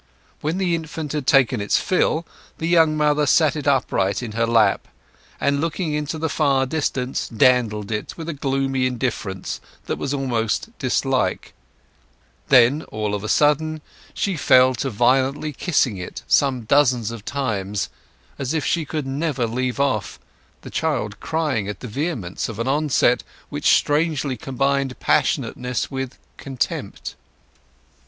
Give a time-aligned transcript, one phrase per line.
[0.41, 2.25] When the infant had taken its fill,
[2.57, 4.87] the young mother sat it upright in her lap,
[5.39, 10.75] and looking into the far distance, dandled it with a gloomy indifference that was almost
[10.79, 11.53] dislike;
[12.49, 13.79] then all of a sudden
[14.15, 17.87] she fell to violently kissing it some dozens of times,
[18.39, 20.17] as if she could never leave off,
[20.61, 27.13] the child crying at the vehemence of an onset which strangely combined passionateness with contempt.